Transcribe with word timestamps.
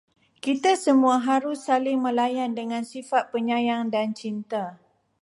Kita 0.45 0.71
semua 0.85 1.17
harus 1.29 1.59
saling 1.69 1.99
melayan 2.05 2.51
dengan 2.59 2.81
sifat 2.93 3.23
penyayang 3.33 3.83
dan 3.95 4.07
cinta 4.19 4.63